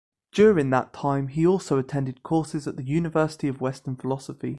During 0.31 0.71
that 0.71 0.93
time, 0.93 1.27
he 1.27 1.45
also 1.45 1.77
attended 1.77 2.23
courses 2.23 2.67
at 2.67 2.75
the 2.75 2.81
University 2.83 3.47
in 3.47 3.53
Western 3.59 3.95
Philosophy. 3.95 4.49